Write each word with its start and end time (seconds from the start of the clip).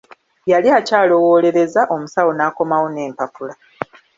Yali 0.51 0.69
akyalowoolereza, 0.79 1.81
omusawo 1.95 2.31
n'akomawo 2.33 2.87
n'empapula. 2.89 3.53